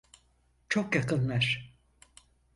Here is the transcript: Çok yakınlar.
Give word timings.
Çok 0.69 0.95
yakınlar. 0.95 1.73